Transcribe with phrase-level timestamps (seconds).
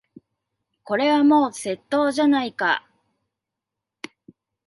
[0.83, 2.89] これはもう窃盗じゃないか。